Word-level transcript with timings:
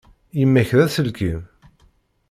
Yemma-k 0.39 0.69
d 0.77 0.79
aselkim. 0.85 1.41